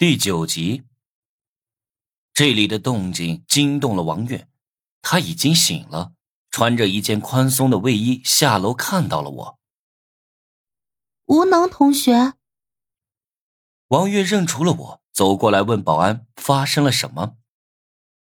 [0.00, 0.84] 第九集，
[2.32, 4.48] 这里的动静惊动了王月，
[5.02, 6.14] 他已经醒了，
[6.50, 9.58] 穿着一件宽松的卫衣下楼，看到了我。
[11.26, 12.32] 无能同学，
[13.88, 17.36] 王月认出了我，走过来问保安发生了什么。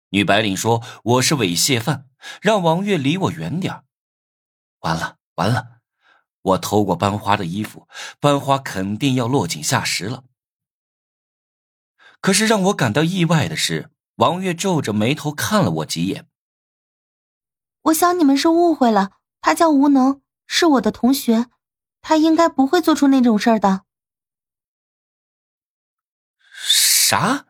[0.10, 2.08] 女白领说我是猥亵犯，
[2.40, 3.84] 让王月离我远点
[4.82, 5.80] 完了完了，
[6.44, 7.88] 我偷过班花的衣服，
[8.20, 10.26] 班花肯定要落井下石了。
[12.24, 16.30] 可是让我感到意外的是，王月皱着眉头看了我几眼。
[17.81, 21.48] 我想你们是误会了，他叫吴能，是我的同学，
[22.00, 23.84] 他应该不会做出那种事儿的。
[26.66, 27.48] 啥？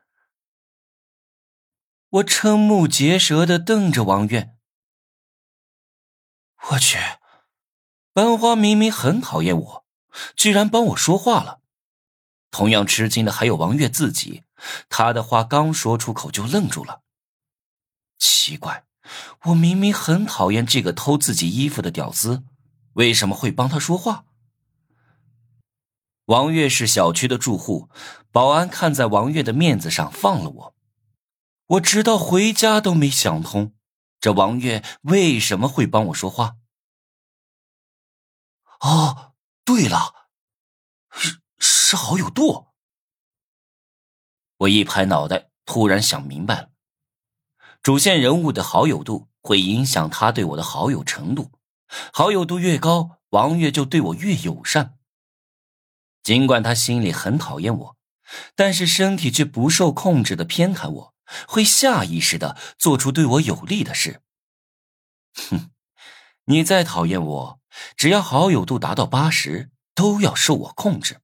[2.09, 4.55] 我瞠目结舌的瞪着王月。
[6.72, 6.98] 我去，
[8.12, 9.86] 班花明明很讨厌我，
[10.36, 11.62] 居然帮我说话了。
[12.50, 14.44] 同样吃惊的还有王月自己。
[14.90, 17.02] 他的话刚说出口就愣住了。
[18.17, 18.86] 奇怪，
[19.45, 22.44] 我明明很讨厌这个偷自己衣服的屌丝，
[22.94, 24.25] 为什么会帮他说话？
[26.25, 27.89] 王月是小区的住户，
[28.31, 30.75] 保安看在王月的面子上放了我。
[31.67, 33.73] 我直到回家都没想通，
[34.19, 36.56] 这王月为什么会帮我说话？
[38.80, 39.34] 哦，
[39.66, 40.30] 对了，
[41.09, 42.67] 是是好友度。
[44.58, 46.70] 我一拍脑袋，突然想明白了：
[47.82, 51.52] 主线人物的好友度会影响他对我的好友程度，
[52.14, 54.98] 好友度越高，王月就对我越友善。
[56.22, 57.98] 尽管他心里很讨厌我，
[58.56, 61.14] 但是身体却不受控制的偏袒我，
[61.48, 64.22] 会下意识的做出对我有利的事。
[65.34, 65.72] 哼，
[66.46, 67.59] 你再讨厌我，
[67.98, 71.20] 只要好友度达到八十，都要受我控制。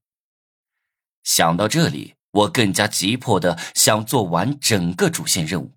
[1.23, 2.15] 想到这里。
[2.31, 5.73] 我更加急迫的想做完整个主线任务。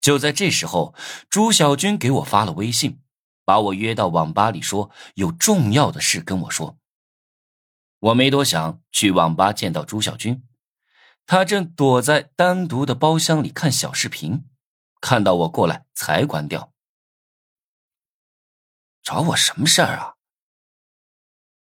[0.00, 0.94] 就在这时候，
[1.30, 3.00] 朱小军给我发了微信，
[3.44, 6.78] 把我约到网吧里，说有重要的事跟我说。
[8.00, 10.46] 我没多想，去网吧见到朱小军，
[11.26, 14.44] 他正躲在单独的包厢里看小视频，
[15.00, 16.72] 看到我过来才关掉。
[19.02, 20.14] 找我什么事儿啊？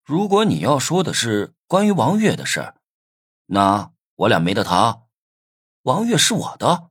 [0.04, 2.80] 如果你要说的是关于王月的事儿。
[3.46, 5.02] 那我俩没得谈，
[5.82, 6.90] 王月是我的。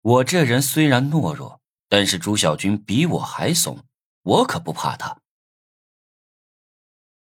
[0.00, 3.84] 我这人虽然懦弱，但是朱小军比我还怂，
[4.22, 5.20] 我可不怕他。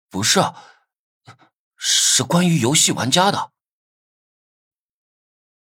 [0.09, 0.41] 不是，
[1.77, 3.53] 是关于游戏玩家的。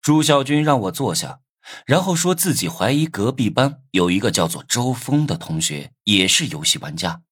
[0.02, 1.42] 朱小军让我坐下，
[1.86, 7.24] 然后说自己怀疑隔壁班有一个叫做周峰的同学也是游戏玩家。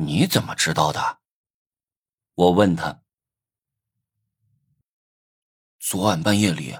[0.00, 1.18] 你怎么知道的？
[2.34, 3.02] 我问他。
[5.78, 6.78] 昨晚半夜里，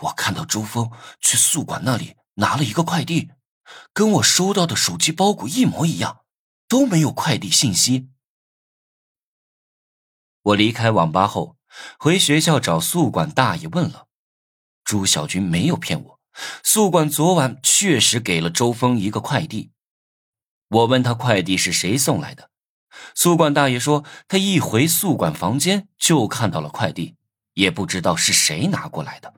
[0.00, 3.30] 我看到周峰去宿管那里拿了一个快递，
[3.92, 6.24] 跟我收到的手机包裹一模一样，
[6.66, 8.08] 都没有快递信息。
[10.40, 11.58] 我离开网吧后，
[11.98, 14.08] 回学校找宿管大爷问了，
[14.82, 16.20] 朱小军没有骗我，
[16.64, 19.72] 宿管昨晚确实给了周峰一个快递。
[20.68, 22.50] 我问他快递是谁送来的，
[23.14, 27.16] 宿管大爷说他一回宿管房间就看到了快递，
[27.54, 29.32] 也不知道是谁拿过来的。